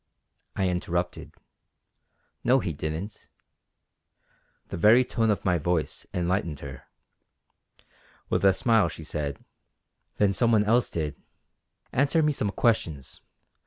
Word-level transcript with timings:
I 0.55 0.67
interrupted: 0.67 1.35
"No 2.43 2.57
he 2.59 2.73
didn't." 2.73 3.29
The 4.69 4.77
very 4.77 5.05
tone 5.05 5.29
of 5.29 5.45
my 5.45 5.59
voice 5.59 6.07
enlightened 6.11 6.61
her. 6.61 6.85
With 8.27 8.43
a 8.43 8.51
smile 8.55 8.89
she 8.89 9.03
said: 9.03 9.45
"Then 10.17 10.33
some 10.33 10.51
one 10.51 10.63
else 10.63 10.89
did. 10.89 11.21
Answer 11.93 12.23
me 12.23 12.31
some 12.31 12.49
questions. 12.49 13.21